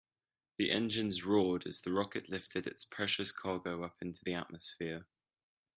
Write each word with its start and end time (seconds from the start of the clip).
The 0.57 0.71
engines 0.71 1.23
roared 1.23 1.67
as 1.67 1.81
the 1.81 1.93
rocket 1.93 2.27
lifted 2.27 2.65
its 2.65 2.85
precious 2.85 3.31
cargo 3.31 3.83
up 3.83 3.97
into 4.01 4.23
the 4.23 4.33
atmosphere. 4.33 5.05